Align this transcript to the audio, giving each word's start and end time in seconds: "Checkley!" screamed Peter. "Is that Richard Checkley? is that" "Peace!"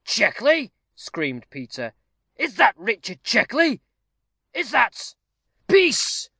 "Checkley!" 0.03 0.71
screamed 0.95 1.47
Peter. 1.51 1.93
"Is 2.35 2.55
that 2.55 2.75
Richard 2.75 3.23
Checkley? 3.23 3.81
is 4.51 4.71
that" 4.71 5.13
"Peace!" 5.67 6.27